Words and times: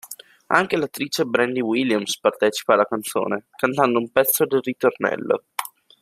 Anche 0.47 0.77
l'attrice 0.77 1.25
Brandi 1.25 1.61
Williams 1.61 2.19
partecipa 2.19 2.73
alla 2.73 2.87
canzone, 2.87 3.49
cantando 3.55 3.99
un 3.99 4.11
pezzo 4.11 4.47
del 4.47 4.61
ritornello. 4.63 5.43